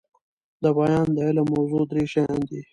[0.63, 2.61] دبیان د علم موضوع درې شيان دي.